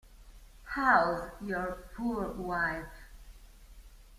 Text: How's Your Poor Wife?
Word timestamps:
How's 0.63 1.29
Your 1.45 1.87
Poor 1.95 2.27
Wife? 2.31 3.05